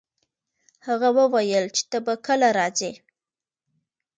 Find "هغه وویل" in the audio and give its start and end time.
0.87-1.65